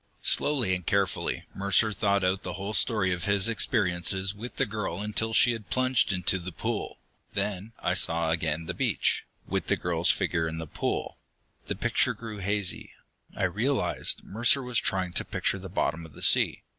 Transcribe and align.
Slowly 0.23 0.73
and 0.73 0.83
carefully 0.83 1.43
Mercer 1.53 1.93
thought 1.93 2.23
out 2.23 2.41
the 2.41 2.53
whole 2.53 2.73
story 2.73 3.11
of 3.13 3.25
his 3.25 3.47
experiences 3.47 4.33
with 4.33 4.55
the 4.55 4.65
girl 4.65 4.99
until 4.99 5.31
she 5.31 5.51
had 5.51 5.69
plunged 5.69 6.11
into 6.11 6.39
the 6.39 6.51
pool. 6.51 6.97
Then 7.35 7.73
I 7.77 7.93
saw 7.93 8.31
again 8.31 8.65
the 8.65 8.73
beach, 8.73 9.25
with 9.47 9.67
the 9.67 9.75
girl's 9.77 10.09
figure 10.09 10.47
in 10.47 10.57
the 10.57 10.65
pool. 10.65 11.19
The 11.67 11.75
picture 11.75 12.15
grew 12.15 12.39
hazy; 12.39 12.93
I 13.35 13.43
realized 13.43 14.23
Mercer 14.23 14.63
was 14.63 14.79
trying 14.79 15.13
to 15.13 15.23
picture 15.23 15.59
the 15.59 15.69
bottom 15.69 16.03
of 16.03 16.13
the 16.13 16.23
sea. 16.23 16.63